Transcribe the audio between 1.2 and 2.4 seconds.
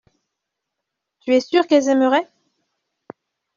es sûr qu’elles aimeraient.